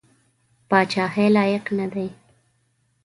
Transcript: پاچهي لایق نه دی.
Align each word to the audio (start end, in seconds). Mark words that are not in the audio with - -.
پاچهي 0.69 1.27
لایق 1.35 1.65
نه 1.79 1.85
دی. 1.93 2.07